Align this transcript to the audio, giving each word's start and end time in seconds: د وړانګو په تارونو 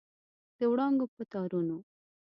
د 0.59 0.61
وړانګو 0.71 1.05
په 1.15 1.23
تارونو 1.31 1.77